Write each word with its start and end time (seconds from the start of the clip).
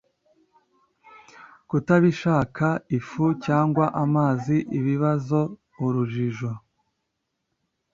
Kutabishaka 1.69 2.67
ifu 2.97 3.25
cyangwa 3.45 3.85
amazi 4.03 4.55
ibibazo 4.79 5.39
urujijo 5.85 6.49